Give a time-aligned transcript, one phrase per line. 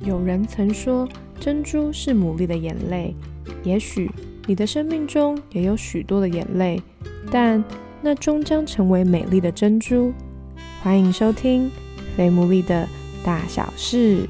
[0.00, 1.08] 有人曾说，
[1.40, 3.14] 珍珠是牡蛎的眼泪。
[3.64, 4.08] 也许
[4.46, 6.80] 你的生命中也有许多的眼泪，
[7.32, 7.62] 但
[8.00, 10.12] 那终将成为美丽的珍珠。
[10.82, 11.66] 欢迎收听
[12.16, 12.88] 《非牡蛎的
[13.24, 14.22] 大小事》。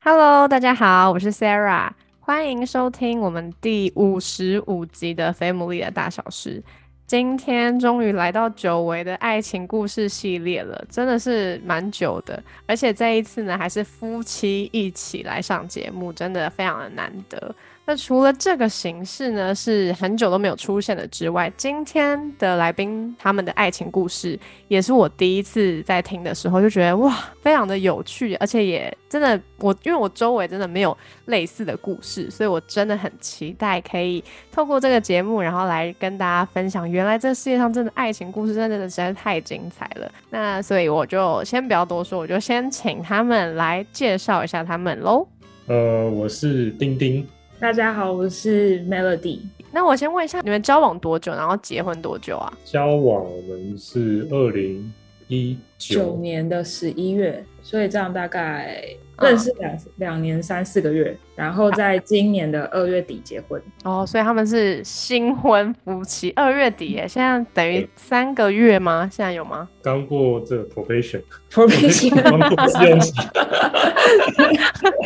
[0.00, 1.90] Hello，大家好，我是 Sarah，
[2.20, 6.62] 欢迎收听我们第五十五集的《非牡蛎的大小事》。
[7.08, 17.54] 今天终于来到久违的爱情故事系列了，真的是蛮久的，而且这一次呢，还是夫妻一起来上节目，真的非常的难得。
[17.88, 24.38] 那除了这个形式呢，是很久都没有出现的之外，今天的来宾他们的爱情故事，
[24.68, 40.12] 也是我第一次在听的时候就觉得哇，非常的有趣，而且也真的我因为我周围真的没有类似的故事，所以我真的很期待可以透过这个节目，然后来跟大家分享，原来这世界上真的爱情故事真的实在太精彩了。
[40.28, 45.26] 那所以我就先不要多说，我就先请他们来介绍一下他们喽。
[45.68, 47.26] 呃，我是丁丁。
[47.60, 49.40] 大家好，我是 Melody。
[49.72, 52.52] 那我先问一下，你们交往多久，然后结婚多久啊？
[52.64, 54.92] 交往我们是二零
[55.26, 58.84] 一九年的十一月，所以这样大概
[59.20, 63.60] 认识两两年三四个月，然后在今年的二月底结婚。
[63.84, 66.32] 哦，所以他们是新婚夫妻。
[66.36, 69.08] 二月底耶，现在等于三个月吗？
[69.12, 69.68] 现在有吗？
[69.82, 73.12] 刚过这 probation，probation 刚过试用期。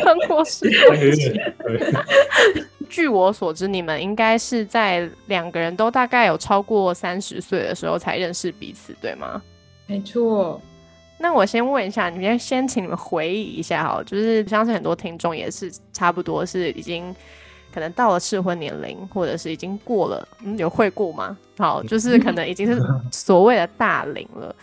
[0.03, 1.41] 刚过试用期。
[2.89, 9.41] 据我所知，你们应该是在两个人都大概有超过三十岁的时候才认识彼此，对吗？
[9.87, 10.61] 没错。
[11.23, 17.15] 那我先问一下，你们先请你们回忆一下哈，就是相信很多听众也是差不多是已经
[17.73, 21.37] 可能到了适婚年龄，或者是已经过了，嗯，有会过吗？
[21.57, 22.77] 好，就是可能已经是
[23.09, 24.53] 所谓的大龄了。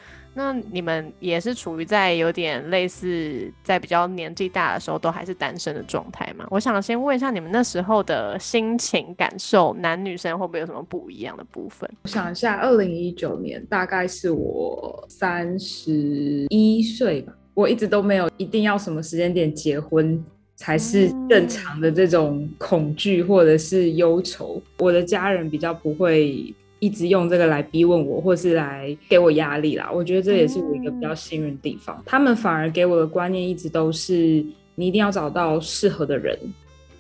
[0.42, 6.46] 那你们也是处于在有点类似在比较年纪大的时候都还是单身的状态吗？
[6.50, 11.86] 我想先问一下你们那时候的心情感受，男女生会不会有什么不一样的部分？
[12.05, 20.24] 我想一下，二零一九年大概是我三十一岁吧，我一直都没有一定要什么时间点结婚
[20.57, 26.55] 才是正常的这种恐惧或者是忧愁，我的家人比较不会。
[26.80, 29.91] 一直用这个来逼问我，或是来给我压力啦。
[29.92, 32.02] 我觉得这也是我一个比较幸运的地方。
[32.07, 34.42] 他们反而给我的观念一直都是，
[34.74, 36.39] 你一定要找到适合的人，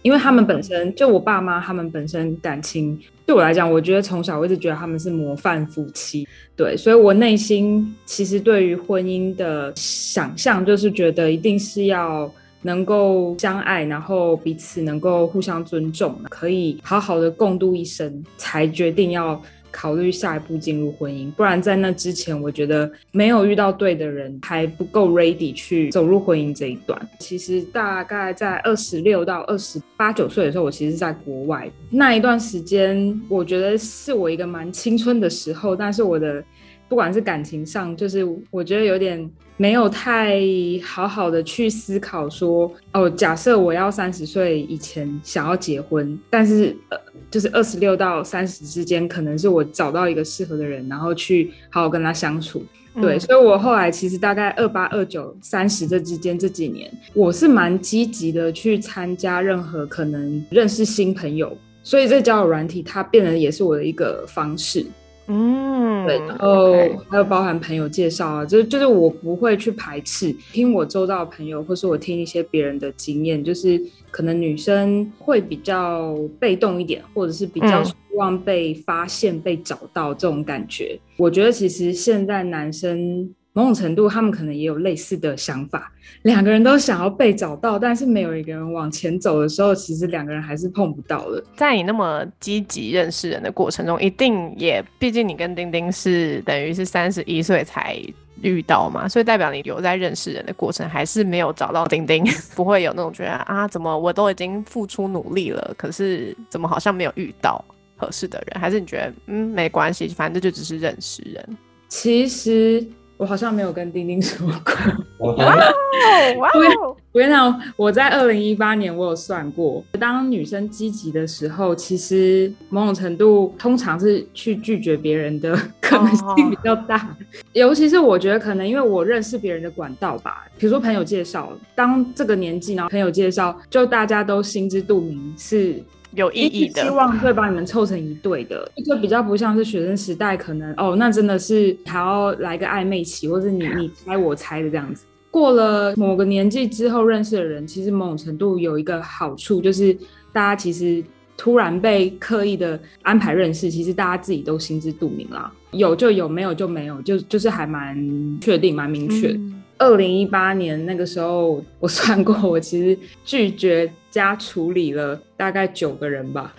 [0.02, 6.28] 因为他们本身就我爸妈，他们本身感情对我来讲，我觉得从小我一直觉得他们是模范夫妻。
[6.54, 12.30] 对，所以我内心其实对于婚姻的想象，就是觉得一定是要
[12.60, 19.40] 能够相爱，然后彼此能够互相尊重，可以好好的共度一生，才决定要。
[19.70, 27.00] 考虑下一步进入婚姻，不然在那之前，我觉得没有遇到对的人，还不够 ready 去走入婚姻这一段。
[27.18, 36.42] 其实大概在二十六到二十八九岁的时候，我其实在国外那一段时间，我觉得是我一个蛮青春的时候，但是我的。
[36.90, 40.40] 不管是感情上，就是我觉得有点没有太
[40.84, 46.98] 好好的去思考说，哦，假设我要三十岁以前想要结婚，但是呃，
[47.30, 52.60] 就是二十六到三十之间，可能是我找到一个适合的人，然后去好好跟他相处。
[53.00, 64.84] 对，所以我后来其实大概二八二九三十这之间这几年，我是蛮积极的去参加任何可能认识新朋友，所以这交友软体它变得也是我的一个方式。
[65.28, 66.72] 嗯，对，然后
[67.08, 80.98] 还有包含朋友介绍啊，就是就是我不会去排斥听我周到的朋友，或是我听一些别人的经验，就是可能女生会比较被动一点，或者是比较希望被发现、被找到这种感觉。
[81.16, 83.34] 我觉得其实现在男生。
[83.52, 85.92] 某种程度，他们可能也有类似的想法。
[86.22, 91.42] 两个人都想要被找到，但是没有一个人往前走的时候，其实两个人还是碰不到了。
[91.56, 98.00] 在你那么积极认识人的过程中，一定也，毕竟你跟丁丁是等于是三十一岁才
[98.42, 107.64] 遇到嘛，所以代表你有在认识人的过程，还是没有找到丁丁， 不会有那种觉得啊，怎么我都已经付出努力了，可是怎么好像没有遇到
[107.96, 108.60] 合适的人？
[108.60, 111.58] 还是你觉得嗯没关系，反正就只是认识人？
[111.88, 112.86] 其实。
[113.20, 114.74] 我好像没有跟丁丁说过。
[115.28, 116.38] 哇哦！
[116.38, 116.96] 哇哦！
[117.12, 127.14] 我跟你讲，我在二零一八年我有算过，当女生积极的时候，其实某种程度通常是去拒绝别人的 可能性比较大。
[127.52, 135.74] 尤其是我觉得可能因为我认识别人的管道吧，比如说朋友介绍，当这个年纪然后朋友介绍，就大家都心知肚明是。
[136.14, 145.04] 有意义的，希望会把你们凑成一对的，就比较不像是学生时代，可能哦，那真的是还要来个暧昧期，或者你你猜我猜的这样子。
[145.30, 149.96] 过了某个年纪之后认识的人，其实某种程度有一个好处，就是
[150.32, 151.02] 大家其实
[151.36, 157.96] 突然被刻意的安排认识，其实大家自己都心知肚明啦，有就有，没有就没有，就就是还蛮
[158.40, 159.38] 确定、蛮明确。
[159.80, 166.54] 二零一八年那个时候，我算过，我其实拒绝加处理了大概九个人吧，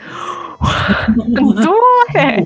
[0.60, 1.72] 很多
[2.16, 2.44] 哎，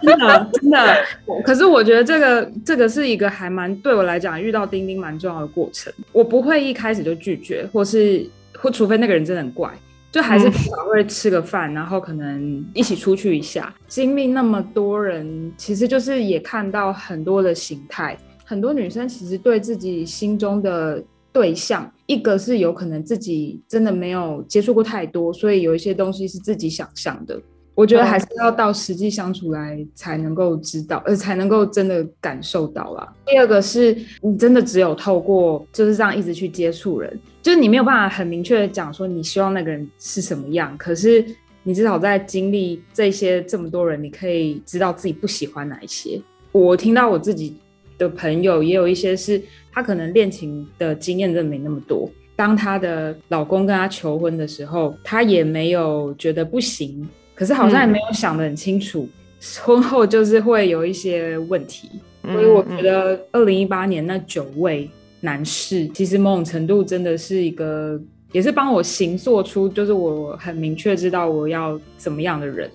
[0.00, 0.96] 真的真的。
[1.44, 5.92] 可是我觉得这个这个是一个还蛮对我来讲遇到钉钉蛮重要的过程。
[6.12, 8.24] 我不会一开始就拒绝，或是
[8.56, 9.68] 或除非那个人真的很怪，
[10.12, 13.74] 就还是至少会吃个饭，然后可能一起出去一下。
[13.88, 18.16] 经历那么多人，其实就是也看到很多的形态。
[18.52, 21.02] 很多女生其实对自己心中的
[21.32, 27.40] 对象，一个是有可能自己真的没有接触过太多，所以有一些东西是自己想象的。
[27.74, 33.10] 我觉得还是要到实际相处来才能够知道，呃，才能够真的感受到啦。
[33.24, 41.24] 第二个是你真的只有透过就是这样一直去接触人，就是你没有办法很明确的讲说你希望那个人是什么样，可是
[41.62, 46.20] 你至少在经历这些这么多人，你可以知道自己不喜欢哪一些。
[46.52, 47.56] 我听到我自己。
[48.02, 49.40] 的朋友也有一些是，
[49.72, 52.10] 她可能恋情的经验真的没那么多。
[52.34, 59.08] 当她的老公跟她求婚的时候，她也没有觉得不行，可是好像也没有想得很清楚，
[59.64, 61.88] 婚后就是会有一些问题。
[62.24, 64.88] 所以我觉得，二零一八年那九位
[65.20, 68.00] 男士，其实某种程度真的是一个，
[68.32, 72.70] 也是帮我形塑出，就是我很明确知道我要怎么样的人。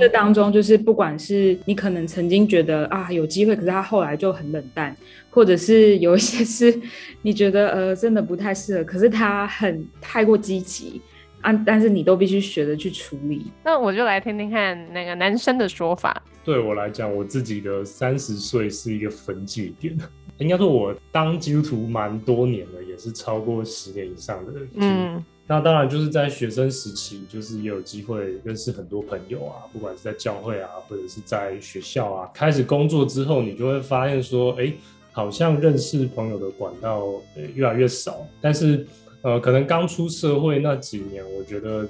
[0.00, 4.96] 这当中，就是不管是你可能曾经觉得啊有机会，可是他后来就很冷淡，
[5.28, 6.80] 或者是有一些是
[7.20, 11.02] 你觉得呃真的不太适合，可是他很太过积极
[11.42, 13.48] 啊，但是你都必须学着去处理。
[13.62, 16.22] 那我就来听听看那个男生的说法。
[16.42, 19.94] 对我来讲，我自己的三十岁是一个分界点。
[20.38, 24.52] 应该说，我当基督徒蛮多年了，也是超过十年以上的。
[24.74, 25.24] 嗯。
[25.44, 32.30] 那当然就是在学生时期，就是也有机会认识很多朋友啊，不管是在教会啊，或者是在学校啊。
[32.32, 34.72] 开始工作之后，你就会发现说，哎，
[35.10, 37.06] 好像认识朋友的管道
[37.54, 38.24] 越来越少。
[38.40, 38.86] 但是，
[39.22, 41.86] 呃，可能刚出社会那几年，我觉得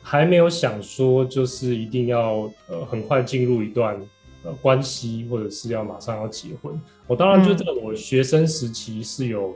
[0.00, 4.00] 还没有想说，就是一定要呃很快进入一段
[4.44, 6.80] 呃关系，或者是要马上要结婚。
[7.08, 9.54] 我当然就在我学生时期是有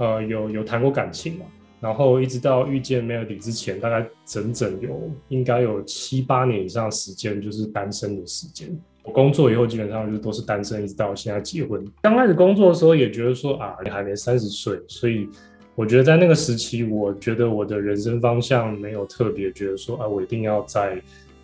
[0.00, 1.46] 呃有有谈过感情嘛。
[1.78, 8.68] 然后一直到遇见 Melody 之前，大概整整有应该有七八年以上时间就是单身的时间。
[9.02, 11.82] 我工作以后基本上就是都是单身，一直到现在结婚。
[12.02, 15.26] 刚开始工作的时候也觉得说啊，你还没三十岁，所以
[15.74, 21.00] 我觉得在那个时期，我觉得我的人生方向没有特别觉得说啊，我一定要在。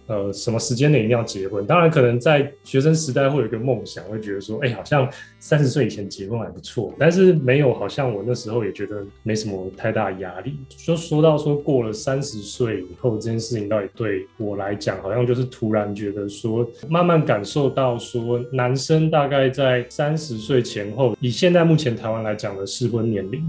[0.07, 1.67] 呃，什么时间内一定要结婚？
[1.67, 5.11] 当然，可能在学生时代会有一个梦想，会觉得说，哎，好像
[5.41, 6.95] 三十岁以前结婚还不错。
[6.97, 10.61] 但是没有，好像我那时候也觉得没什么太大压力。
[10.69, 23.45] 就说到说过了三十岁以后，这件事情到底对我来讲，好像就是突然觉得说，慢慢感受到说，男生大概在三十岁前后，以现在目前台湾来讲的适婚年龄，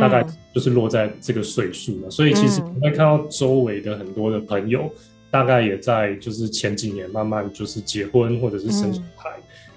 [0.00, 0.24] 大概
[0.54, 2.10] 就是落在这个岁数了。
[2.10, 4.88] 所以其实你会看到周围的很多的朋友。
[5.30, 9.30] 大概也在就是前几年慢慢就是结婚或者是生小孩，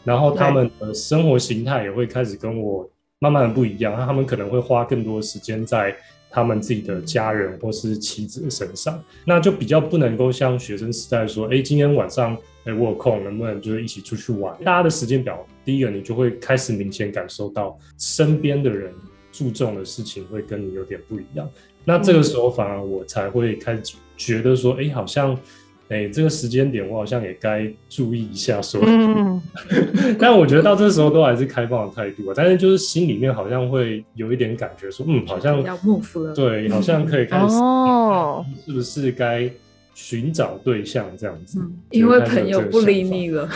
[0.03, 5.95] 然后他们的生活形态也会开始跟我慢慢的不一样，那他们可能会花更多时间在
[6.31, 14.55] 他们自己的家人或是妻子的身上，那就比较不能够像学生时代说，哎，今天晚上哎我有空，能不能就是一起出去玩？
[14.63, 18.93] 大家的时间表，第一个你就会开始明显感受到身边的人
[19.31, 21.49] 注重的事情会跟你有点不一样。
[21.83, 25.35] 那这个时候反而我才会开始觉得说，哎，好像，
[25.87, 28.79] 哎，这个时间点我好像也该注意一下，说。
[28.85, 29.41] 嗯。
[30.19, 36.35] 但我觉得到这时候都还是开放的态度啊，但是就是心里面好像会有一点感觉说，嗯，好像要 move 了。
[36.35, 37.55] 对，好像可以开始。
[37.55, 38.45] 哦。
[38.65, 39.49] 是不是该？
[39.95, 41.59] 寻找对象这样子，
[41.89, 43.49] 因为朋友不理你了。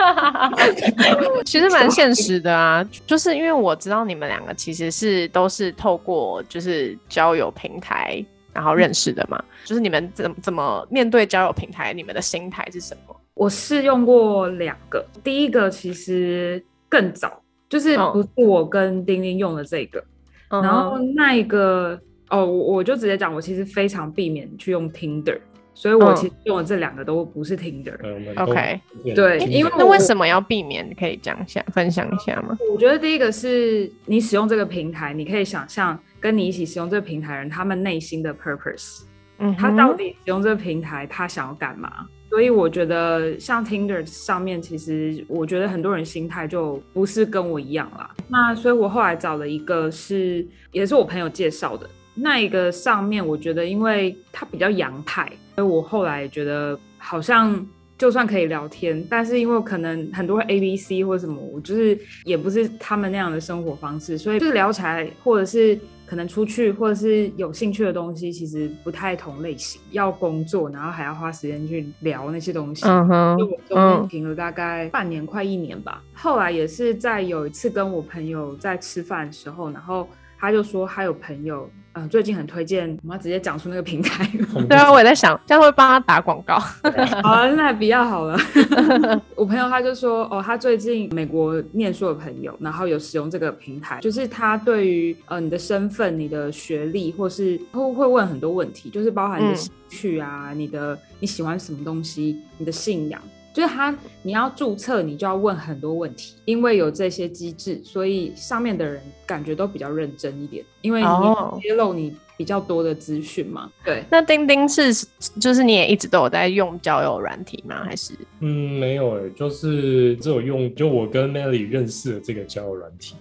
[1.44, 9.42] 其实蛮现实的啊，就是因为我知道你们两个其实是都是透过就是交友平台然后认识的嘛。
[9.64, 13.16] 就是你们怎怎么面对交友平台，你们的心态是什么？
[13.34, 20.04] 我试用过两个，第一个其实更早，就是不是我跟丁丁用的这个，
[20.48, 25.38] 然后那一个哦，我我就直接讲，我其实非常避免去用 Tinder。
[25.72, 27.96] 所以我其实用的这两个都不是 Tinder。
[28.36, 28.80] OK，
[29.14, 30.94] 对，因为那为什么要避免？
[30.98, 32.58] 可以讲一下，分享一下吗？
[32.74, 39.02] 我觉得第一个是你使用这个平台，你可以想象跟你一起使用这个平台人他们内心的 purpose，
[39.38, 42.06] 嗯他到底使用这个平台，他想要干嘛？
[42.28, 48.14] 所以我觉得像 Tinder 上面，其实我觉得很多人心态就不是跟我一样啦。
[48.28, 57.66] 那所以我后来找了一个是，也是我朋友介绍的那一个上面，我觉得因为他比较洋派，所以我后来觉得好像。
[57.98, 65.78] 就算可以聊天，但是因为可能很多 A B C 或者什么，我就是也不是他们那样的生活方式，所以就是聊起来，或者是
[66.10, 69.80] 可能出去，或者是有兴趣的东西，其实不太同类型。
[69.92, 76.02] 要工作，然后还要花时间去聊那些东西，嗯哼，就我中间停了大概半年，快一年吧。
[76.12, 81.70] 后来也是在有一次跟我朋友在吃饭的时候，然后他就说他有朋友。
[81.92, 84.24] 嗯，最近很推荐，我们要直接讲出那个平台。
[84.68, 86.56] 对啊，我也在想，这样会帮他打广告。
[87.22, 88.38] 好啊，那比较好了。
[89.34, 103.20] 我朋友他就说，哦，他最近美国念书的朋友，然后有使用这个平台，就是他对于呃你的身份、你的学历，或是会会问很多问题，就是包含你的兴趣啊，你的你喜欢什么东西，你的信仰。
[103.52, 113.70] 就是他，你要注册，你就要问很多问题，因为有这些机制，所以上面的人感觉都比较认真一点，因为你揭露你比较多的资讯嘛。
[113.84, 115.06] 对，那钉钉是，
[115.40, 117.82] 就是你也一直都有在用交友软体吗？
[117.84, 118.14] 还是？
[118.38, 123.16] 嗯，没有诶，就是只有用，就我跟 Melly 认识的这个交友软体。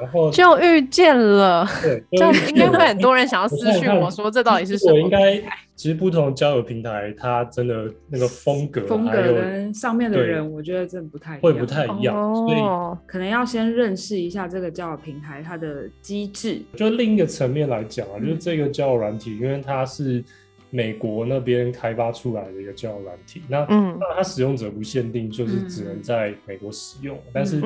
[0.00, 4.94] 然后就遇见了，对， 这样应该会很多人想要私讯我说这到底是什么？
[4.94, 5.36] 我应该
[5.74, 12.58] 其实不同交友平台，它真的那个风格风格跟上面的人，我觉得真的不太会不太一样，所以
[13.06, 16.60] 可能要先认识一下这个交友平台它的机制。
[16.76, 20.22] 就另一个层面来讲啊，就是这个交友软体，因为它是。
[20.72, 27.18] 美国那边开发出来的一个交友软体，那那它使用者不限定，就是只能在美国使用。
[27.32, 27.60] 但是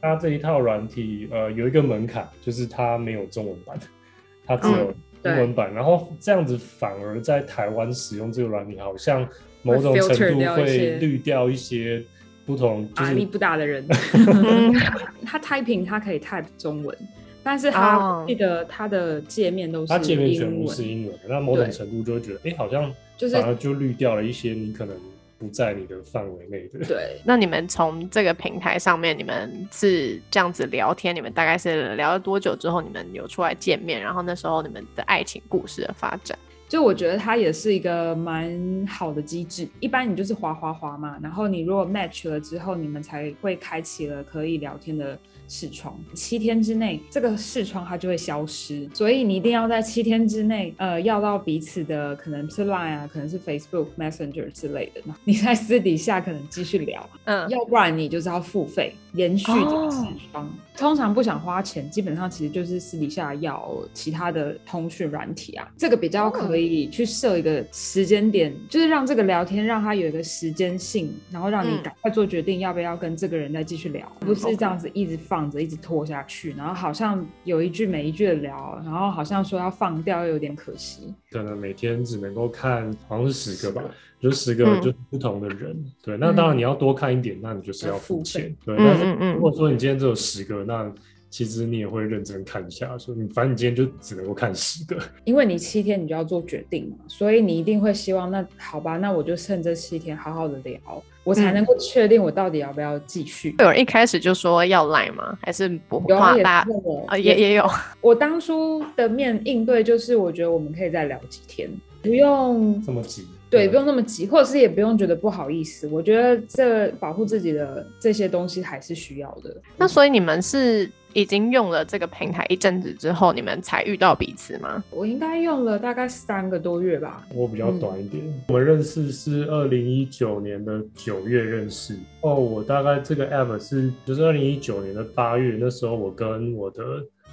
[0.00, 3.76] 它这一套软体，呃，有一个门槛，就是它没有中文版，
[4.46, 4.94] 它只有
[5.24, 5.74] 英文版。
[5.74, 9.28] 然后这样子反而在台湾使用这个软体，好像
[9.62, 12.04] 某种程度会滤掉一些
[12.46, 13.84] 不同，就是力不大的人。
[15.26, 16.96] 他 typing 他可以 type 中文。
[17.44, 24.96] 但是他记得他的界面都是他界面全部是英文，那某种程度就会觉得，哎，好像就是反而就滤掉了一些你可能
[25.38, 26.84] 不在你的范围内的。
[26.86, 34.00] 对， 那你们从这个平台上面，你们是这样子聊天，你们大概是聊了多久之后，你们有出来见面？
[34.00, 39.68] 然后那时候你们的爱情故事的发展，就我觉得它也是一个蛮好的机制。
[39.80, 45.18] 一般你就是滑滑滑嘛，然后你如果 match 了之后，你们才会开启了可以聊天的。
[45.48, 59.98] 视窗七天之内，这个视窗它就会消失，所以你一定要在七天之内，呃，要到彼此的可能是 Line 啊，可能是 Facebook Messenger 之类的，你在私底下可能继续聊，嗯，要不然你就是要付费延续这个视
[60.30, 60.50] 窗。
[60.76, 81.14] 通常不想花钱，基本上其实就是私底下要其他的通讯软体啊，这个比较可以去设一个时间点，就是让这个聊天让它有一个时间性，然后让你赶快做决定要不要跟这个人再继续聊，不是这样子一直放着一直拖下去，然后好像有一句没一句的聊，然后好像说要放掉又有点可惜。
[81.30, 83.82] 可能每天只能够看好像是十个吧，
[84.20, 90.64] 就十个就是不同的人，对，那当然你要多看一点，那你就是要付钱，对，但是如果说你今天只有十个。
[90.64, 90.92] 那
[91.34, 100.80] 其实你也会认真看一下，说你反正你今天就只能够看十个， 因为你七天你就要做决定嘛，所以你一定会希望那好吧，那我就趁这七天好好的聊，
[101.24, 103.52] 我才能够确定我到底要不要继续。
[103.58, 105.36] 有人一开始就说要来吗？
[105.42, 106.64] 还是不有大
[107.08, 107.18] 啊？
[107.18, 107.68] 也也有。
[108.00, 111.68] 我当初的面应对就是，我觉得我们可以再聊几天，
[112.00, 113.26] 不用这么急。
[113.50, 115.88] 对，不用那么急，或者是也不用觉得不好意思。
[115.88, 119.56] 我觉得这保护自己的这些东西还是需要的。
[119.76, 124.82] 那所以你们是已经用了这个平台一阵子之后，你们才遇到彼此吗？
[124.90, 127.26] 我应该用了大概三个多月吧。
[127.32, 128.22] 我比较短一点。
[128.48, 131.96] 我们认识是二零一九年的九月认识。
[132.20, 136.82] 哦，我大概这个 app 是就是二零一九年的八月，那时候我跟我的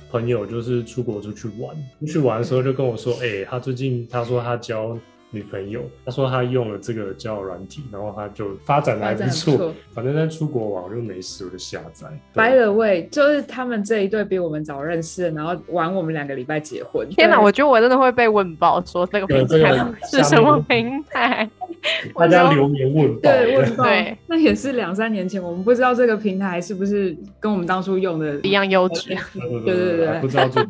[0.09, 4.97] 朋友就是出国出去玩，出去玩的时候就跟我说，哎，他最近他说他教。
[5.33, 9.73] 女朋友，他说他用了这个交友软体，然后他就发展的还不错。
[9.93, 12.07] 反正在出国玩就没事，我就下载。
[12.33, 17.07] By the way，就是他们这一对比我们早认识，然后玩我们两个礼拜结婚。
[17.09, 21.49] 天哪，我觉得我真的会被问爆，说这个平台是什么平台？
[22.15, 23.85] 大家留言问爆，对问爆。
[24.27, 29.15] 那也是两三年前，我们不知道这个平台是不是跟我们当初用的一样优质。
[29.33, 30.63] 对对对，不知道 最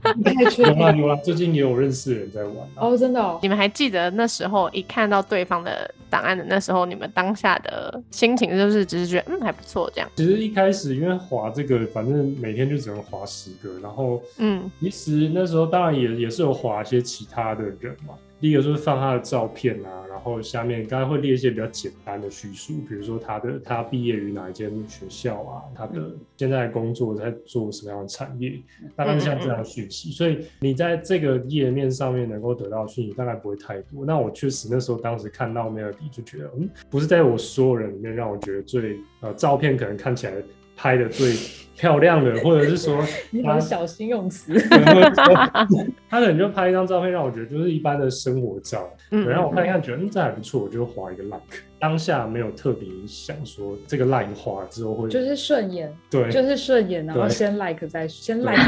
[0.49, 2.55] 近有啊有啊，最近也有认识人在玩。
[2.75, 4.69] 哦，真的哦，你们还记得那时候？
[4.71, 10.09] 一看到对方的档案的那时候，你们当下的心情就是只是觉得嗯还不错这样。
[10.15, 18.13] 其实一开始因为滑这个，反正每天就只能滑十个，然后嗯，其实那时候当然也也是有滑一些其他的人嘛。
[18.41, 28.59] 第一个就是放他的照片啊，然后下面刚才会列一些比较简单的叙述，比如说他的他毕业于哪一间学校啊，他的现在工作在做什么样的产业，
[28.95, 30.11] 大概是像这样讯息。
[30.11, 34.03] 所以你在这个页面上面能够得到讯息，大概不会太多。
[34.03, 40.33] 那我确实那时候当时看到 Melody 就觉得，嗯，不是在我所有人里面让我觉得最呃照片可能看起来。
[40.73, 41.35] 拍的最
[41.81, 44.53] 漂亮的， 或者是说，你很小心用词。
[46.07, 48.87] 他可能就拍一张照片，让我觉得就是一般的生活照。
[49.09, 51.63] 嗯，然后我看一看，觉得嗯这还不错，我就划一个 like。
[51.81, 58.61] 当下没有特别想说这个 like 划之后会就是顺眼，对，就是顺眼，然后先 like 再先 like。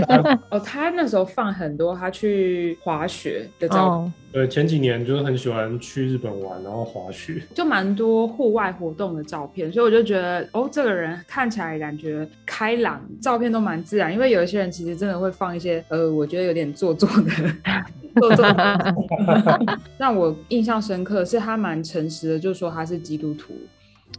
[0.50, 4.12] 哦，他那时候放很多他去滑雪的照片。
[4.32, 14.10] 对，前几年就是很喜欢去日本玩，然后滑雪，就蛮多户外活动的照片，所以我就觉得哦，这个人看起来感觉开朗，照片都蛮自然。
[14.10, 17.30] 因为有一些人其实真的会放一些呃，我觉得有点做作的，
[19.98, 23.54] 让 我印象深刻是他蛮诚实的，就说他是基督徒。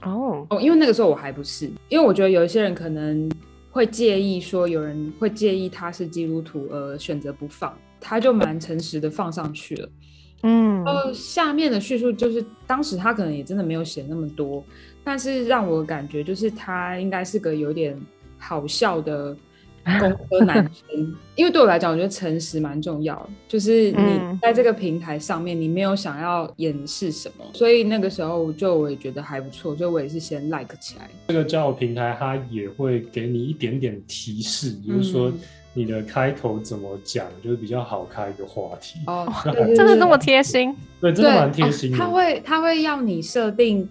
[0.03, 3.29] 哦哦，因为那个时候我还不是，因为我觉得有一些人可能
[3.71, 7.73] 会介意说有人会介意他是基督徒而选择不放。
[8.07, 9.89] 他就蛮诚实的放上去了，
[10.43, 14.63] 嗯，呃，下面的叙述就是当时他可能也真的没有写那么多，
[15.03, 17.99] 但是让我感觉就是他应该是个有点
[18.37, 19.35] 好笑的
[19.99, 31.09] 工科男生，因为对我来讲，我觉得诚实蛮重要，就是你在这个平台上面，你没有想要掩饰什么，所以那个时候就我也觉得还不错，所以我也是先 like 起来。
[31.27, 35.31] 这个交友平台它也会给你一点点提示，比如说。
[35.77, 39.27] 你的开头怎么讲，就是比较好开一个话题哦，
[39.75, 40.73] 真的那么贴心？
[41.01, 41.97] 对，真的蛮贴心的。
[41.97, 43.85] 他会他会要你设定，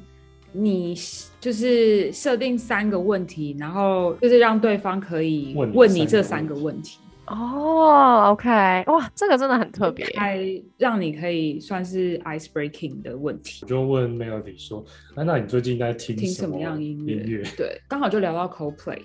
[0.57, 0.95] 你
[1.41, 6.99] 就是设定三个问题，然后就是让对方可以问你这三个问题。
[7.27, 8.49] 哦，OK，
[8.87, 10.41] 哇，这个真的很特别，还
[10.79, 13.61] 让你可以算是 ice breaking 的问题。
[13.63, 14.85] 我就问 Melody 说
[15.17, 19.01] ：“那那你最近在听听什么样音乐？”对，刚好就聊到 Coldplay。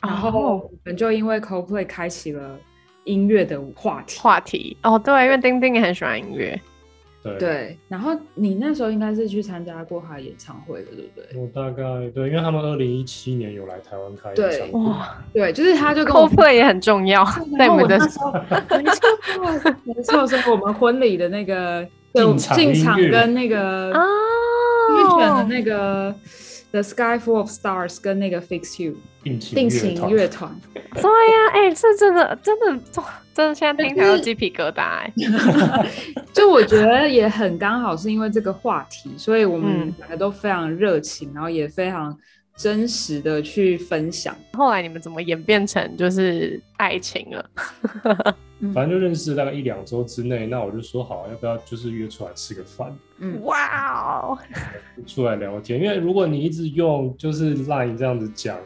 [0.00, 2.58] 然后我们就因为 CoPlay 开启了
[3.04, 6.60] 音乐的话题话题哦，对，因为丁丁也很喜欢音乐，
[7.38, 7.78] 对。
[7.88, 11.40] 然后你那时候应该是去参加过他演唱会的，对不对？
[11.40, 14.94] 我大概对，因为他们二零一七年有来台湾开演唱会，
[15.32, 17.24] 对，就是他就跟我 play 也很重要，
[17.58, 18.32] 在我们的没错，
[19.84, 24.02] 没错，是我们婚礼的那个进场跟那个啊
[24.90, 26.14] 预选的那个。
[26.74, 32.66] The Sky Full of Stars 跟那个 Fix You 定型乐团，对呀，哎，这真的真的
[33.32, 35.12] 真的，现在听起来都鸡皮疙瘩哎。
[36.34, 42.18] 就我觉得也很刚好，是因为这个话题，所以我们两个都非常热情，然后也非常
[42.56, 44.36] 真实的去分享。
[44.52, 47.50] 后来你们怎么演变成就是爱情了？
[48.72, 52.96] 反正就认识大概一两周之内，那我就说好，要不要就是约出来吃个饭？
[53.18, 54.38] 嗯，哇哦，
[55.06, 55.82] 出来聊天。
[55.82, 58.56] 因为如果你一直用就是 Line 这样子讲，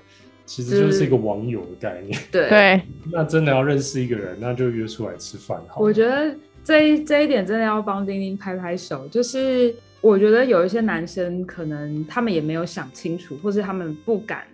[0.45, 2.17] 其实就是一个网友的概念。
[2.31, 5.81] 对对，那真的要认识一个人，那就约出来吃饭好。
[5.81, 9.09] 我觉得这这一点真的要帮丁丁拍拍手。
[9.09, 14.45] 就是我觉得有一些男生可能他们也没有想清楚，或是他们不敢。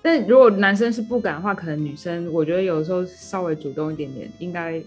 [0.00, 4.82] 但如果男生是不敢的话，可能女生我觉得有时候稍微主动一点点，应该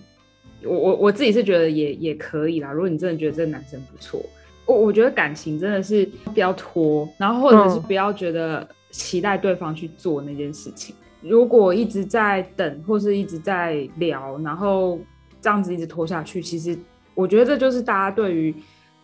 [0.63, 2.71] 我我我自己是觉得也也可以啦。
[2.71, 4.23] 如果你真的觉得这个男生不错，
[4.65, 10.95] 我我觉得感情真的是不要拖，然后或者是不要觉得期待对方去做那件事情。
[11.21, 14.99] 如果一直在等，或是一直在聊，然后
[15.41, 16.77] 这样子一直拖下去，其实
[17.15, 18.53] 我觉得这就是大家对于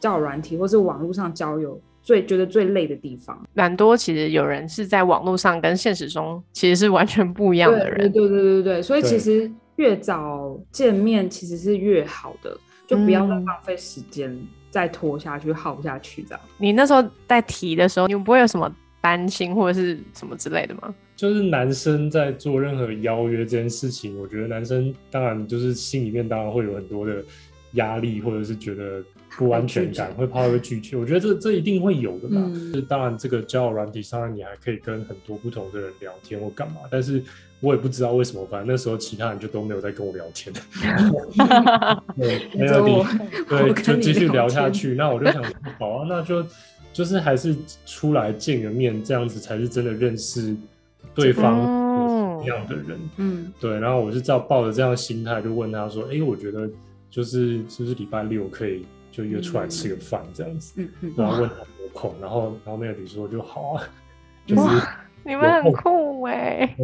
[0.03, 1.79] 交友软体或是网络上交友。
[2.05, 3.95] 最觉得最累的地方，蛮多。
[3.95, 8.11] 其实有人是在网络上跟现实中其实是完全不一样的人。
[8.11, 14.37] 对对对对对，所以其实越早见面其实是越好的，就不要再浪费时间
[14.69, 16.41] 再拖下去、耗下去这样。
[16.57, 20.93] 你那时候在提的时候，你们不会有什么担心或者是什么之类的吗？
[21.15, 27.23] 就是男生在做任何邀约这件事情，我觉得男生当然就是心里面当然会有很多的
[27.75, 29.01] 压力，或者是觉得。
[29.37, 32.51] 不安全感会怕会拒绝，我觉得这这一定会有的嘛。
[32.73, 37.23] 是当然，这个交友软体上，你还可以跟很多不同的人聊天或干嘛，但是
[37.59, 40.53] 我也不知道为什么，反正那时候其他人就都没有在跟我聊天。
[42.15, 42.93] 对， 没有理，
[43.49, 44.93] 对，就继续聊下去。
[44.95, 45.43] 那我就想，
[45.79, 46.45] 好啊，那就
[46.91, 50.55] 就是还是出来见个面，这样子才是真的认识
[51.15, 52.99] 对方什么样的人。
[53.17, 53.79] 嗯，对。
[53.79, 56.69] 然后我是照抱着这样的心态，就问他说：“哎，我觉得
[57.09, 63.83] 就是是不是礼拜六可以？”就约出来吃个饭这样子，然后问他有空，然后然后那个女说就好啊，
[64.47, 64.63] 就是
[65.23, 66.75] 你们很酷哎，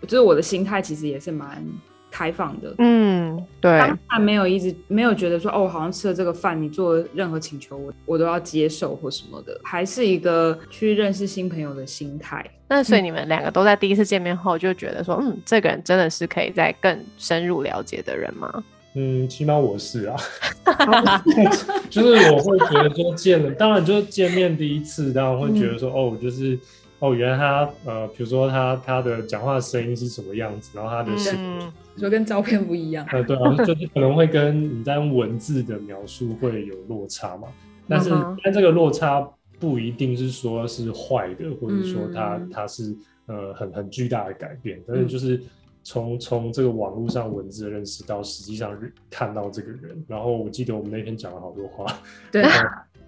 [0.00, 1.62] 就是我的心态其实也是蛮
[2.10, 2.74] 开放的。
[2.78, 3.78] 嗯，对。
[3.78, 12.42] 当然没有一直没有觉得说哦，好像吃了这个饭，你做任何请求我我都要接受或什么的，还是一个去认识新朋友的心态。
[12.66, 18.64] 那所以你们两个都在第一次见面后就觉得说，嗯，这个人真的是可以再更深入了解的人吗？
[18.96, 20.16] 嗯，起码我是啊，
[21.90, 26.56] 就是我会觉得说见了，当然就是见面第一次，当然会觉得说哦，就是
[27.00, 37.48] 哦，原来他呃，比如说他他的讲话声音是什么样子，然后他的性格，说跟照片不一样，呃，对啊，就是可能会跟你在用文字的描述会有落差嘛，
[37.88, 38.10] 但是
[38.44, 39.28] 但这个落差
[39.58, 42.94] 不一定是说是坏的，或者说他他是
[43.26, 45.42] 呃很很巨大的改变，但是就是。
[45.84, 48.76] 从从这个网络上文字认识到实际上
[49.10, 51.86] 看到这个人，然后我记得我们那天讲了好多话，
[52.32, 52.42] 对，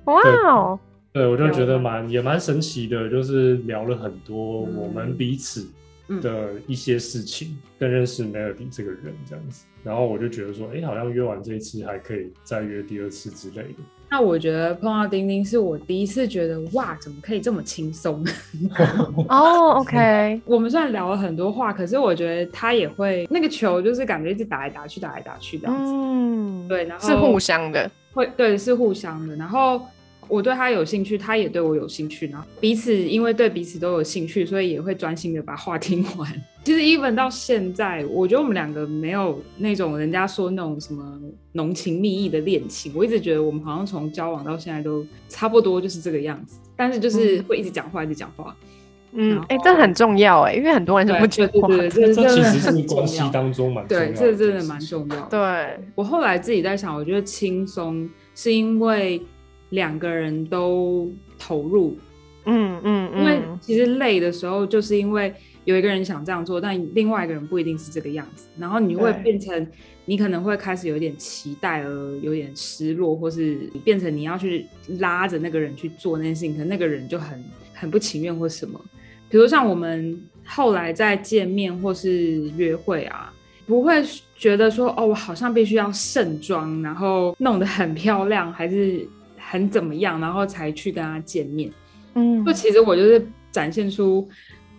[0.05, 0.79] 哇哦，
[1.13, 5.67] 对我就觉得蛮也蛮神奇的，就是聊了很多我们彼此
[6.21, 13.79] 的一些事情，更认识 Melody 这个人这样子，然后我就觉得说，哎，好像约完这一次还可以再约第二次之类的。
[14.09, 18.25] 那我觉得碰到丁丁是我第一次觉得哇，怎么可以这么轻松？
[19.29, 25.93] 哦，OK，我们虽然聊了很多话，可是我觉得他也会那个球就是感觉一直打来打去，打来打去这样子。
[25.93, 29.81] 嗯，对，然后是互相的，会对是互相的，然后。
[30.29, 36.29] 我对他有兴趣，他也对我有兴趣，然后彼此因为对彼此都有兴趣，所以也会专心的把话听完。
[36.67, 41.17] 其实，even 到现在，我觉得我们两个没有那种人家说那种什么
[41.53, 42.91] 浓情蜜意的恋情。
[42.93, 48.53] 我一直觉得我们好像从交往到现在都差不多就是这个样子，但是就是会一直讲话，一直讲话。
[49.13, 55.21] 嗯，哎，这很重要哎，因为很多人就不觉得，对对，这其实是关系当中蛮对，这真的蛮重要。
[55.29, 59.23] 对我后来自己在想，我觉得轻松是因为。
[59.71, 61.97] 两个人都投入，
[62.45, 65.35] 嗯嗯，因为其实累的时候，就是因为
[65.67, 69.67] 有一个人想这样做，但另外一个人不一定是这个样子，然后你会变成
[70.07, 74.65] 你可能会开始有点期待而有点失落，或是变成你要去
[75.01, 78.81] 拉着那个人去做那件事情，可能那个人就很很不情愿或什么。
[79.29, 83.31] 比如像我们后来再见面或是约会啊，
[83.67, 84.03] 不会
[84.35, 89.07] 觉得说哦，我好像必须要盛装，然后弄得很漂亮，还是。
[89.49, 91.71] 很怎么样，然后才去跟他见面。
[92.15, 94.29] 嗯，就其实我就是展现出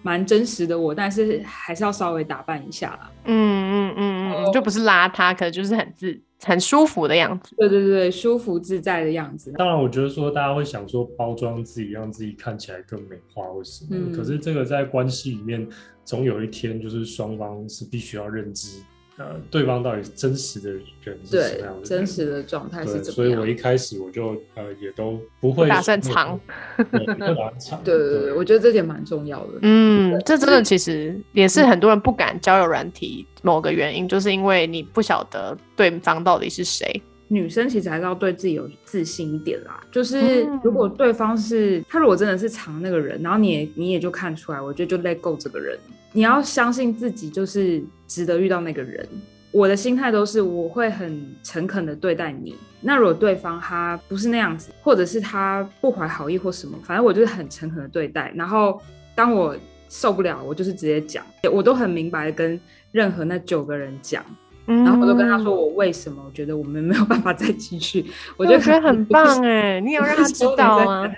[0.08, 3.12] 蛮真实的我，但是还是要稍微打扮一下啦。
[3.26, 7.54] 嗯嗯嗯嗯，就不是邋遢，可能就是很自很舒服的样子。
[7.58, 9.52] 对对对，舒服自在的样子。
[9.58, 14.16] 当然，我觉得说大家会想说包装自己，让自己看起来更美化或什么。
[14.16, 15.68] 可是这个在关系里面，
[16.06, 18.80] 总有一天就是双方是必须要认知。
[19.18, 21.88] 呃，对方到底真实的人是什么样的？
[21.88, 23.14] 真实的状态是怎么样？
[23.14, 26.40] 所以我一开始我就呃也都不会打算藏，
[26.76, 26.98] 不
[27.34, 27.84] 打藏。
[27.84, 29.54] 对对对，我觉得这点蛮重要的。
[29.64, 37.02] 嗯，这真的其实也是很多人不敢交友软体某个原因，就是因为你不晓得对方到底是谁。
[37.30, 39.84] 女生其实还是要对自己有自信一点啦。
[39.92, 45.78] 就是如果对方是他，如果真的是藏那个人，然后你也你也就看出来，我觉得就 let go 这个人。
[46.14, 49.08] 你要相信自己，就是值得遇到那个人。
[49.52, 52.56] 我的心态都是，我会很诚恳的对待你。
[52.82, 58.32] 那如果对方他不是那样子，或者是他不怀好意或什么，反正我就是很诚恳的对待。
[58.36, 58.80] 然后
[59.16, 59.56] 当我
[59.90, 62.60] 受不了，我就是直接讲，我都很明白的跟
[62.92, 64.24] 任何那九个人讲。
[64.66, 68.06] 然后我都跟他说，我为什么我觉得我们没有办法再继续。
[68.36, 71.10] 我觉得很棒哎，你要让他知道啊。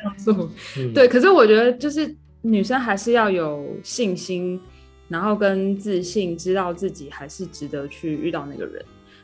[0.94, 4.62] 对，可是我觉得就是女生还是要有信心。
[5.10, 8.82] 然后跟自信，知道自己还是值得去遇到那个人。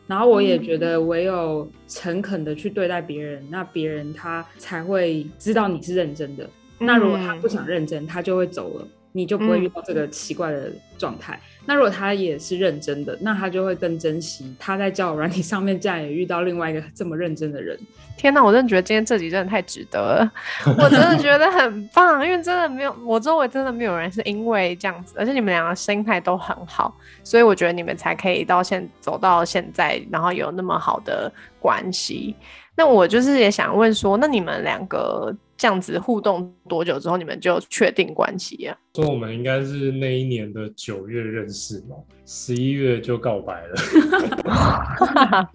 [0.08, 6.50] 然后我也觉得，唯有诚恳的去对待别人，那别人他才会知道你是认真的。
[6.78, 8.88] 那如果他不想认真，他就会走了。
[9.16, 11.40] 你就不会遇到这个奇怪的状态。
[11.66, 17.80] 那如果他也是认真的，那他就会更珍惜他在交友软体上面竟然也遇到另外一个这么认真的人。
[18.18, 20.32] 天哪，我真的觉得今天这集真的太值得了，
[20.78, 32.36] 我真的觉得很棒，因为真的没有我周围真的没有人是因为这样子，而且你们两个心态都很好，所以我觉得你们才可以到现走到现在，然后有那么好的关系。
[32.78, 38.78] 那我就是也想问说，那你们两个这样子互动多久之后，你们就确定关系呀？
[38.96, 45.50] 说我们应该是那一年的九月认识嘛，十一月就告白了，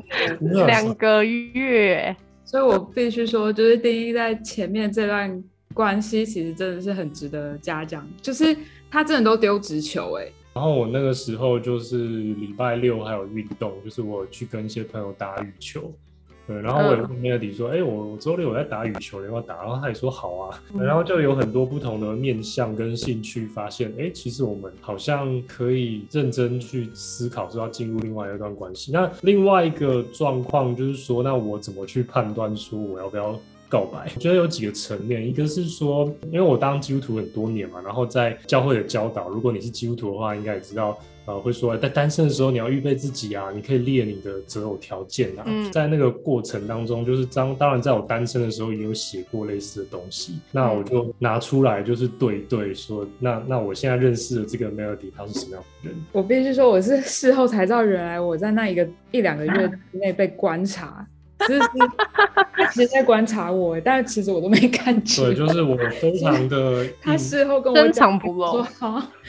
[0.67, 2.17] 两个月。
[2.45, 8.57] 所以我必须说，就是第一在前面这段关系，其实真的是很值得嘉奖，就是
[8.91, 10.27] 他真的都丢直球哎。
[10.53, 15.93] 然后我那个时候就是礼拜六还有运动，就是我去跟一些朋友打羽球。
[16.51, 19.63] 对，然后我也问 Melody 说，哎，我我周六我在打羽球，你要打？
[19.63, 20.61] 然后他也说好啊。
[20.77, 28.91] 然后就有很多不同的面向跟兴趣，发现，哎，其实我们好像可以认真去思考，说要进入另外一段关系。
[28.91, 33.39] 那另外一个状况就是说，那我怎么去判断说我要不要？
[33.69, 40.99] 告白，我觉得有几个层面，一个是说，因为我当基督徒很多年嘛，然后在教会的教导，如果你是基督徒的话，应该也知道，
[41.31, 55.99] 呃，会说在单身的时候你要预备自己啊，你可以列你的择偶条件啊，在那个过程当中，就是当当然在我单身的时候也有写过类似的东西，那我就拿出来就是对对说，那那我现在认识的这个 Melody 他是什么样的人？
[56.11, 61.07] 我必须说我是事后才知道，原来我在那一个一两个月之内被观察。
[61.47, 61.69] 是是，
[62.55, 65.25] 他其实在观察我，但是其实我都没看见。
[65.25, 68.65] 对，就是我非 常的，他事后跟我深藏不露。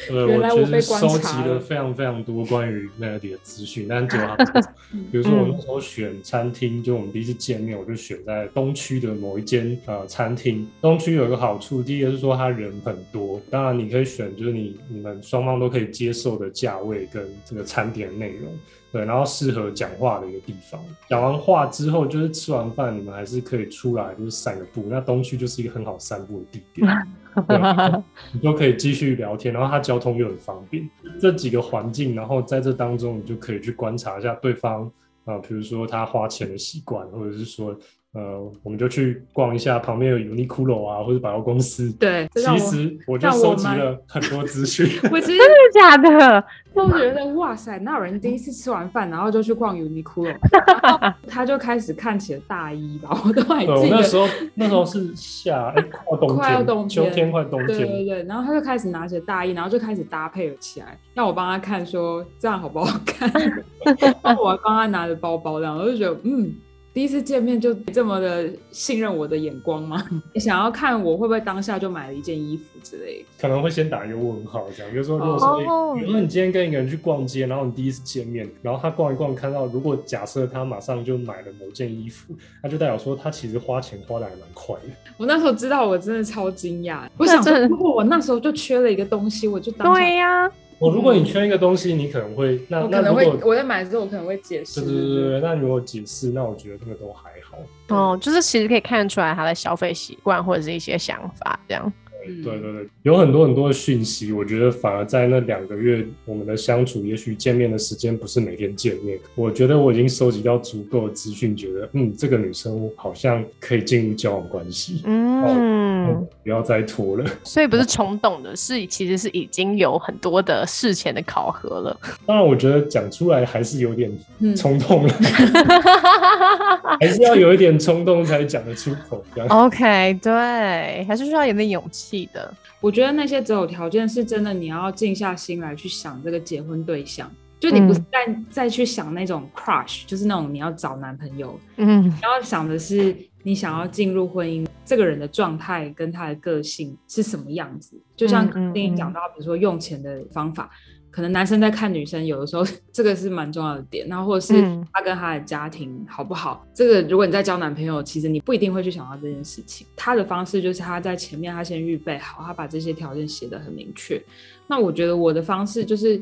[0.07, 4.35] 对，我其实收集了非常非常多关于 Melody 的资讯，但就他，
[5.11, 10.67] 比如说我那时候选餐厅，就我们第一次见面，我就选在东区的某一间呃餐厅。
[10.81, 18.51] 东区有一个好处，第一个是说他人很多，当然你可以选就是你你们双方都可以接受的价位跟这个餐点内容。
[18.91, 20.79] 对，然后适合讲话的一个地方。
[21.09, 24.83] 讲完话之后，就是吃完饭，你们还是可以出来，就是散个步。
[24.89, 26.87] 那东区就是一个很好散步的地点，
[28.33, 29.53] 你就可以继续聊天。
[29.53, 34.91] 然后它交通又很方便，这几个环境，然后在这当中，你就可以去观察一下对方
[35.25, 37.75] 啊，比如说他花钱的习惯，或者是说。
[38.13, 41.89] 呃，我们就去逛一下旁边有 Uniqlo 啊，或者百货公司。
[41.93, 44.85] 对，其实我就收集了很多资讯。
[45.09, 46.43] 我真的假的？
[46.73, 50.35] 都觉得哇塞，那有人第一次吃完饭，然后就去逛 Uniqlo，
[51.25, 53.95] 他就开始看起了大衣吧，我都还记得。
[53.95, 55.73] 那时候那时候是夏，
[56.05, 57.77] 快冬天，快要冬天，秋天快冬天。
[57.77, 63.31] 对对对，然后他就开始拿起大衣，然后就开始搭配了起来，让我帮他看，说这样好不好看？
[64.21, 66.53] 然后我还帮他拿着包包，这样我就觉得嗯。
[66.93, 70.05] 第一次见面就这么的信任我的眼光吗？
[70.33, 73.25] 你 想要看我会不会当下就买了一件衣服之类？
[73.39, 74.91] 可能会先打一个问号，这样。
[74.91, 84.81] 比如说，如果说，比如说你今天跟一个人去逛街，然后你第一次见面，然后他逛一逛，看到如果假设他马上就买了某件衣服，那就代表说他其实花钱花的还蛮快的。
[85.17, 87.07] 我那时候知道，我真的超惊讶。
[87.17, 90.51] 我想， 如果我那时候就缺了一个东西，我就当对呀。
[90.81, 94.81] 我如果你缺一个东西，你可能会那可能会我在买之后，我可能会解释。
[94.81, 97.59] 对对对对，那如果解释，那我觉得这个都还好。
[97.95, 101.93] 哦，就是其实可以看得出来他的消费习惯或者是一些想法这样。
[102.23, 109.19] 对对对，有很多很多的讯息，我觉得反而在那两个月我们的相处，也许见面的时间不是每天见面。
[109.33, 115.01] 我觉得我已经收集到足够的资讯，觉得嗯，这个女生好像可以进入交往关系。
[115.03, 117.25] 嗯，不要再拖了。
[117.43, 121.99] 所以不是冲动的，是其实是已经有很多的事前的考核了。
[122.25, 124.11] 当然，我觉得讲出来还是有点
[124.55, 125.13] 冲动了，
[126.99, 129.23] 还是要有一点冲动才讲得出口。
[129.49, 132.21] OK，对，还是需要有点勇气。
[132.33, 150.69] 的，我觉得那些择偶条件是真的，你要静下心来去想这个结婚对象，就你不是再再去想那种 crush，就是那种你要找男朋友，嗯，你要想的是你想要进入婚姻，这个人的状态跟他的个性是什么样子，就像刚你讲到，比如说用钱的方法。
[151.09, 156.65] 可能男生在看女生，有的时候这个是蛮重要的点，然后或者是他跟他的家庭好不好？
[156.73, 159.87] 这个如果你在交男朋友，其实你不一定会去想到这件事情。
[159.95, 164.21] 他的方式就是他在前面他先预备好，他把这些条件写得很明确。
[164.67, 166.21] 那我觉得我的方式就是，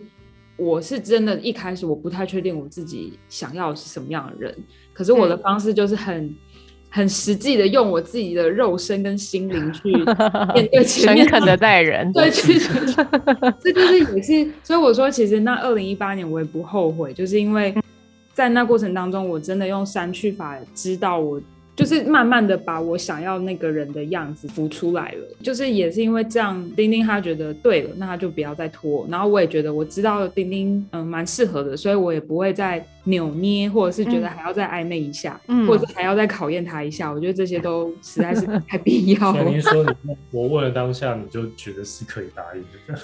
[0.57, 4.55] 我是真的一开始我不太确定我自己想要是什么样的人，
[4.91, 6.35] 可是我的方式就是很。
[6.89, 9.91] 很实际的用我自己的肉身跟心灵去
[10.53, 12.59] 面对前面，诚恳的待人，对，去，
[13.61, 17.75] 这就是也是，所以我说，其实那二零一八年我也不后悔，就是因为
[18.33, 21.41] 在那过程当中，我真的用删去法知道我。
[21.79, 29.07] 就是慢慢的把我想要那个人的样子浮出来了，就是也是因为这样，丁丁他觉得对了，那他就不要再拖。
[29.09, 37.09] 然后我也觉得我知道丁丁嗯蛮适合的，所以我也不会再扭捏，或者是觉得还要再暧昧一下，或者是还要再考验他一下。
[37.09, 39.31] 我觉得这些都实在是太必要。
[39.31, 39.43] 了。
[39.45, 42.99] 你说你我问了当下，你就觉得是可以答应的。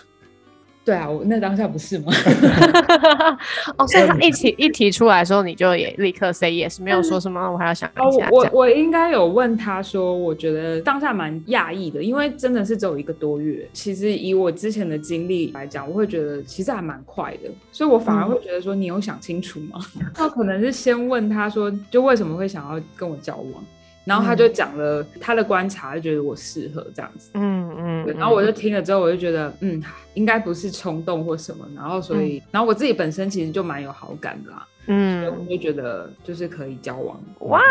[0.86, 2.14] 对啊，我那当下不是吗？
[3.76, 8.30] 哦，所以他一提 一提出来的时候，你就也立刻 say yes，没有说什么，我还要想一下。
[8.32, 13.68] 我我应该有问他说，我觉得当下蛮讶异的，因为真的是只有一个多月。
[13.74, 19.80] 其实以我之前的经历来讲，我会觉得其实还蛮快的，所以我反而会觉得说，你有想清楚吗？
[20.18, 23.64] 那可能是先问他说，就为什么会想要跟我交往？
[24.06, 27.32] 然后他就讲了他的观察，就觉得我适合这样子。
[27.34, 28.06] 嗯嗯。
[28.18, 31.68] 然后我就听了之后，我就觉得嗯，应该不是冲动或什么。
[31.76, 34.68] 然后所以，然后我自己本身其实就蛮有好感的啦。
[34.88, 35.26] 嗯。
[35.26, 37.20] 我就觉得就是可以交往。
[37.40, 37.62] 哇。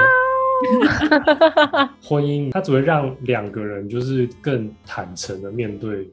[2.02, 6.08] 婚姻它只会让两个人就是更坦诚的面对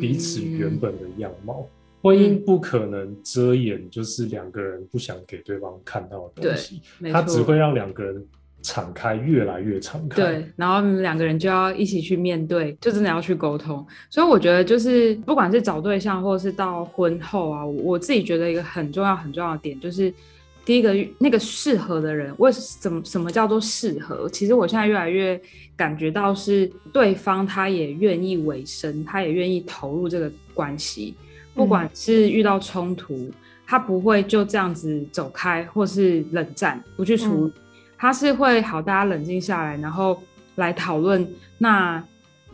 [0.00, 1.66] 彼此原本的样貌。
[2.02, 6.80] 婚姻不可能遮掩，就是两个人不想给对方看到的东西。
[7.10, 8.24] 它只会让两个人
[8.66, 10.16] 敞开，越来越敞开。
[10.16, 13.86] 对，然后两个人就要一起去面对，就真的要去沟通。
[14.10, 20.12] 所以我觉得，就是不管是找对象，或者是到婚后啊，我自己觉得一个很重要、很重要的点就是。
[20.66, 24.28] 第一个那个适合的人，为什么什么叫做适合？
[24.30, 25.40] 其实我现在越来越
[25.76, 31.14] 感觉到是对方他也愿意委身，他也愿意投入这个关系，
[31.54, 33.30] 不管是遇到冲突，
[33.64, 37.52] 他不会就这样子走开，或是冷战不去处理，
[37.98, 40.22] 他是会好，大家冷静下来，然后
[40.56, 41.26] 来讨论，
[41.58, 42.02] 那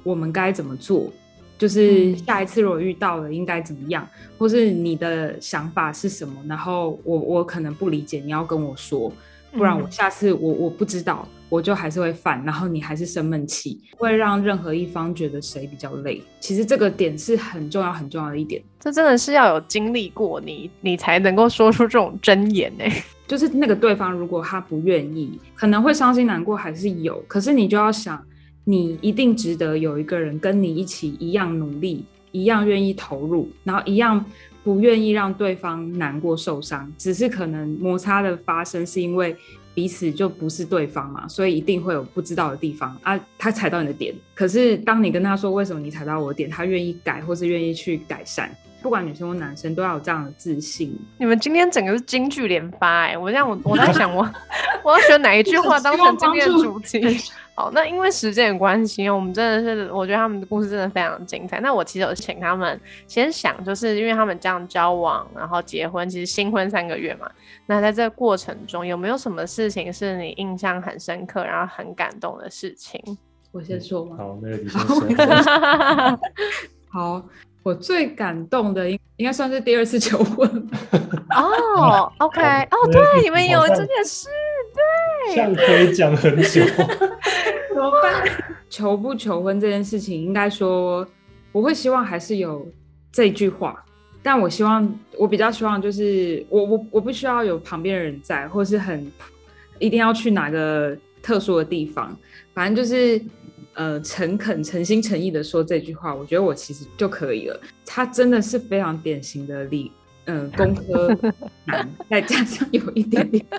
[0.03, 1.13] 我们该怎么做？
[1.59, 4.05] 就是下一次如果遇到了应该怎么样，
[4.37, 6.35] 或是你的想法是什么？
[6.49, 9.13] 然后我我可能不理解，你要跟我说，
[9.53, 16.21] 不然我下次我我不知道，我就还是会犯，然后你还是生闷气，会让任何一方觉得谁比较累。
[16.41, 22.85] 其实这个点是很重要很重要的一点，这真的是要有经历过你，你才能够说出这种真言呢。
[23.33, 28.23] 就是那个对方如果他不愿意，可能会伤心难过还是有，可是你就要想。
[28.65, 34.25] 你一定值得有一个人跟你一起一样努力，一样愿意投入，然后一样
[34.63, 36.93] 不愿意让对方难过受伤。
[36.97, 39.37] 只是可能摩擦的发生是因为
[39.75, 43.19] 彼此就不是对方嘛，所以一定会有不知道的地方啊。
[43.37, 48.49] 他踩到你的点，可是当你跟他说为什么你踩到我的点，他愿意改或是愿意去改善。
[48.83, 50.99] 不管女生或男生都要有这样的自信。
[51.19, 53.17] 你们今天整个是京剧连发哎！
[53.17, 54.29] 我这样我我在想我
[54.83, 57.01] 我要选哪一句话当成今天的主题？
[57.55, 61.61] 好，那因为时间的关系，我们真的是，我觉得他们的故事真的非常精彩。
[61.61, 67.31] 那我其实有请他们先想，就是因为他们这样交往，然后结婚，其实新婚三个月嘛。
[67.67, 73.01] 那在这个过程中，有没有什么事情是你印象很深刻，然后很感动的事情？
[73.53, 74.17] 我先说吗？
[74.19, 76.19] 好，那个你先说。
[76.89, 77.23] 好，
[77.63, 80.49] 我最感动的应应该算是第二次求婚。
[81.35, 84.29] 哦，OK， 哦，对，你们有这件事。
[85.35, 86.65] 像可以讲很久，
[87.73, 88.25] 怎么办？
[88.69, 91.07] 求不求婚这件事情，应该说
[91.53, 92.67] 我会希望还是有
[93.13, 93.85] 这句话，
[94.23, 99.11] 但我希望我比较希望就是我我我不需要有旁边的人在，或是很
[99.79, 102.15] 一定要去哪个特殊的地方，
[102.53, 103.21] 反正就是
[103.75, 107.61] 呃诚恳、诚心诚意的说这句话，我觉得我其实就可以了。
[107.87, 109.91] 他真的是非常典型的理
[110.27, 111.17] 嗯工科
[111.65, 113.45] 男，再加上有一点点。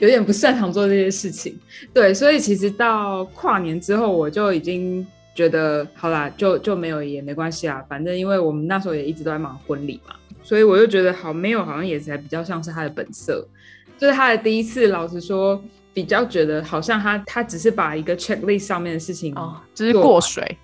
[0.00, 1.54] 有点不擅长做这些事情，
[1.92, 13.46] 对，所以其实到跨年之后，我就已经觉得好啦，就就没有也没关系啊，反正因为我们那时候也一直都在忙婚礼嘛，所以我就觉得好，没有好像也才比较像是他的本色，
[13.98, 20.56] 就是他的第一次，老实说，比较觉得好像他他只是把一个 checklist 上面的事情哦，只是过水。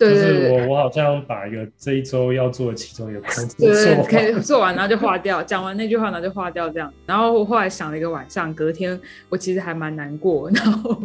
[0.00, 5.42] 就是我，我好像把一个这一周要做的其中一个工作做可以做完，然后就划掉。
[5.42, 6.88] 讲完那句话，然后就划掉这样。
[7.04, 8.96] 然后我后来想了一个晚上，隔天
[9.28, 10.96] 我其实还蛮难过，然后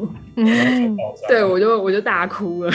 [1.27, 2.71] 对我就我就大哭了。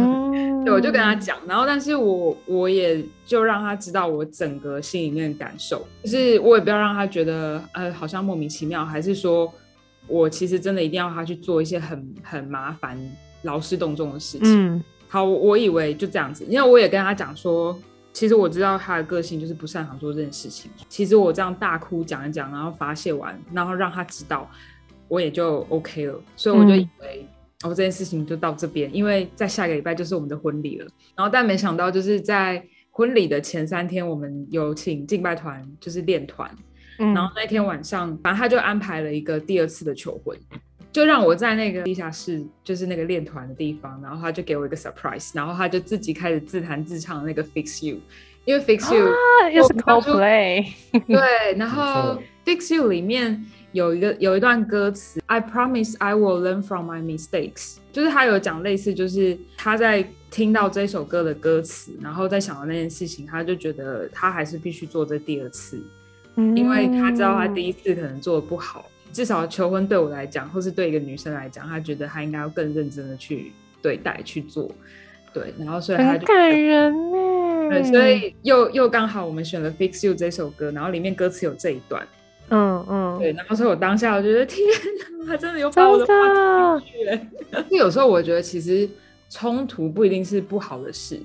[0.64, 9.52] 对，我就跟他讲，然后但是我我也就让他知道我整个心里面的感受，就是我也不要让他觉得呃好像莫名其妙，还是说
[10.10, 12.98] 我其实真的一定要他去做一些很很麻烦
[13.42, 14.84] 劳师动众的事情。
[15.08, 17.76] 好，我以为就这样子，因为我也跟他讲说，
[18.12, 20.70] 其实我知道他的个性就是不擅长做这件事情。
[20.88, 24.48] 其实我这样大哭讲一讲，然后发泄完，然后让他知道，
[25.08, 26.20] 我也就 OK 了。
[26.36, 27.26] 所以我就以为，
[27.64, 30.86] 哦，这件事情就到这边，因为在下个礼拜就是我们的婚礼了。
[31.16, 36.48] 然后但没想到，就是在婚礼的前三天，我们有请敬拜团，就是练团，
[37.14, 40.38] 然后那天晚上，反正他就安排了一个第二次的求婚。
[40.92, 47.98] 就让我在那个地下室，就是那个练团的地方，然后他就给我一个 surprise，然后他就自己开始自弹自唱那个 Fix You，
[48.44, 49.06] 因为 Fix You
[49.52, 50.66] 又是 Coldplay，
[51.06, 65.80] 对，然后 Fix You 里面有一个有一段歌词，I promise I will learn from my mistakes，就是他有讲类似，就是他在听到这首歌的歌词，然后在想到那件事情，他就觉得他还是必须做这第二次，
[66.56, 68.84] 因为他知道他第一次可能做的不好。
[69.12, 73.52] 至少求婚对我来讲，或是对一个女生来讲，她觉得她应该要更认真的去
[73.82, 74.70] 对待去做，
[75.32, 77.18] 对，然后所以他就感人呢。
[77.70, 82.06] 对，所以又又刚好我们选了《Fix You》这首歌，然后里面歌词有这一段，
[82.50, 83.32] 嗯嗯，对。
[83.32, 84.64] 然后所以我当下我觉得天
[85.18, 87.18] 哪，他真的有把我的话听进
[87.50, 87.66] 去。
[87.68, 88.88] 就有时候我觉得其实
[89.28, 91.18] 冲突不一定是不好的事，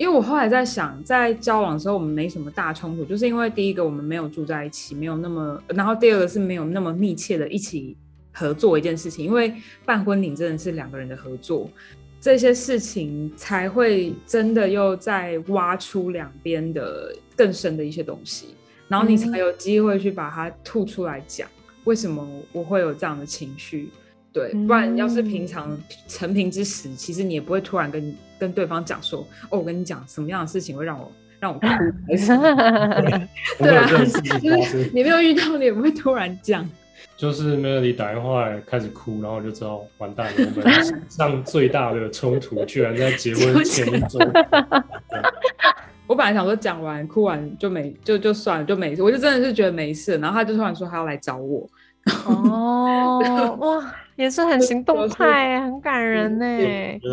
[0.00, 7.94] 因为我后来在想，在交往的时候我们没什么大冲突，就是因为第一个我们没有住在一起，没有那么，然后第二个是没有那么密切的一起
[8.32, 9.52] 合作一件事情，因为
[9.84, 11.68] 办婚礼真的是两个人的合作。
[12.18, 18.54] 这些事情才会真的又在挖出两边的更深的一些东西，
[18.88, 21.46] 然后你才有机会去把它吐出来讲，
[21.84, 23.90] 为什么我会有这样的情绪？
[24.32, 25.76] 对，不然要是平常
[26.06, 31.66] 成平之时，其实你也不会突然跟跟对方讲说，哦，我跟你讲什么样的事情会让我让我哭，
[33.58, 36.68] 对啊，就是你没有遇到，你也不会突然讲。
[37.16, 40.32] 就是 Melody 打电话开始哭，然后就知道完蛋了。
[40.56, 44.18] 我们上最大的冲突居然在结婚前一周。
[46.06, 50.16] 我本来想说讲完哭完就没就就算了就没事，我就真的是觉得没事。
[50.18, 51.68] 然后他就突然说他要来找我。
[52.26, 56.44] 哦， 哇，也是很行动派，很感人呢。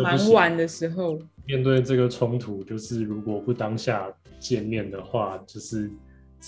[0.02, 4.08] 蛮晚的时候面对这个冲突，就是如果不当下
[4.38, 5.90] 见面的话，就是。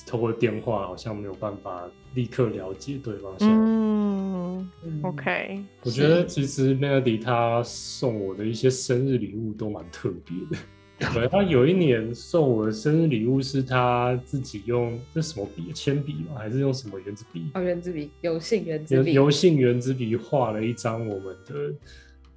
[0.06, 1.82] 透过电话好像没有办法
[2.14, 3.34] 立刻了解对方。
[3.40, 4.70] 嗯
[5.02, 5.64] ，OK。
[5.82, 10.56] 我觉得其实 Melody 他送我的一些生日礼物都蛮特别的。
[11.12, 15.72] 对，他有一年送我的生日礼物是他自己用这什么笔？
[15.72, 16.36] 铅笔吗？
[16.38, 17.50] 还是用什么圆珠笔？
[17.54, 19.12] 哦，圆珠笔，油性圆珠笔。
[19.12, 21.74] 油性圆珠笔画了一张我们的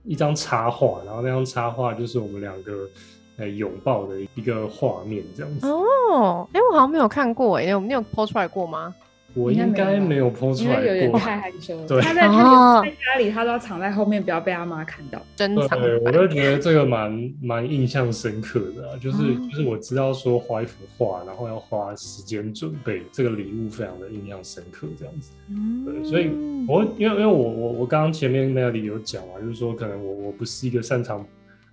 [0.04, 2.90] 一张插画，然后那张插画就是我们两个。
[3.36, 8.94] 呃，拥抱的一个画面这样子哦，哎，我好像没有看过哎，你有 PO 出来过吗？
[9.36, 11.86] 我应该没有 PO 出来过，有点太害羞。
[11.88, 15.22] 对，他在他在家里，他都要藏在后面，不要被他妈看到。
[15.36, 15.80] 珍藏。
[15.82, 25.32] 对，我就觉得这个蛮蛮印象深刻的，就是就是我知道说画一幅画，然后要花时间准备，这个礼物非常的印象深刻，这样子。
[25.50, 25.86] 嗯。
[25.86, 26.30] 对，所以
[26.68, 31.26] 我因为因为我我我刚刚前面那里有讲啊，就是说可能我我不是一个擅长。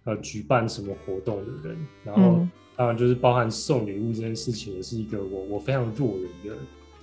[0.04, 2.40] 呃，举办什么活动的人，然后
[2.74, 6.54] 当然就是包含送礼物这件事情，也是一个我我非常弱的一个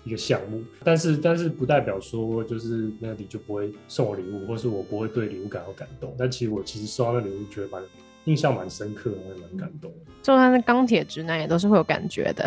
[0.07, 0.63] 一个项目。
[0.83, 6.15] 但是但是不代表说就是那里就不会送我礼物，或是我不会对礼物感到感动。
[6.17, 7.81] 但其实我其实收到那礼物，觉得蛮
[8.25, 9.91] 印象蛮深刻，也蛮感动。
[10.21, 12.45] 就算是钢铁直男，也都是会有感觉的，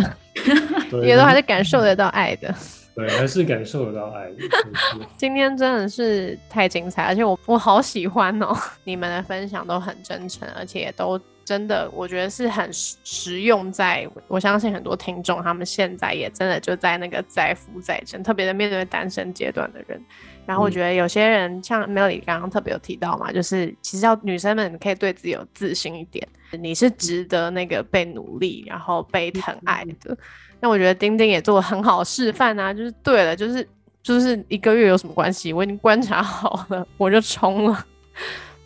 [1.03, 2.55] 也都还是感受得到爱的。
[2.95, 4.31] 对，还是感受得到爱。
[5.17, 8.55] 今天真的是太精彩，而且我我好喜欢哦，
[8.85, 11.19] 你们的分享都很真诚，而且都
[11.51, 13.73] 真的，我觉得是很实用。
[13.73, 20.01] 在我相信很多听众，他们现在也真的就在那个在夫在身，特别的面对单身阶段的人。
[20.47, 30.17] 然后我觉得有些人像 Melly 刚刚特别有提到嘛，就是其实要女生们可以对自己有自信一点，你是值得那个被努力，然后被疼爱的。
[30.61, 33.69] 那我觉得丁丁也做了很好示范啊，就是对了，就是
[34.05, 35.53] 就是一个月有什么关系？
[35.53, 37.87] 我已经观察好了，我就冲了。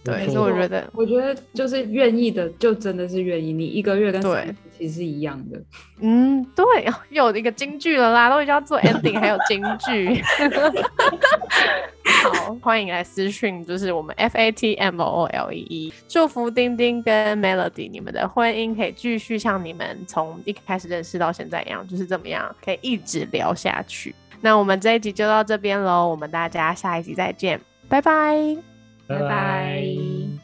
[0.05, 3.55] 对，所以我觉得，我觉得就是愿意的，就真的是愿意。
[3.55, 5.59] 你一个月跟对其实是一样的。
[6.03, 6.65] 嗯，对，
[7.09, 10.23] 又有一个京剧了啦，都已经要做 ending，还有京剧。
[12.23, 24.15] 好，欢迎来私讯，就是我们 F A T M O O L E E，祝福丁丁跟 Melody 你们的婚姻可以继续像你们从一开始认识到现在一样，就是怎么样可以一直聊下去。
[24.43, 27.59] 那我们这一集就到这边喽，我们大家下一集再见，
[29.07, 30.44] 拜拜。